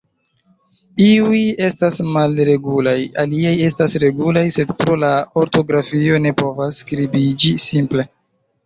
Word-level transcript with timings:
Iuj 1.07 1.41
estas 1.67 1.99
malregulaj; 2.15 2.95
aliaj 3.25 3.53
estas 3.69 3.99
regulaj, 4.07 4.45
sed 4.59 4.75
pro 4.83 4.99
la 5.05 5.15
ortografio, 5.45 6.21
ne 6.27 6.37
povas 6.45 6.83
skribiĝi 6.85 7.59
simple. 7.71 8.11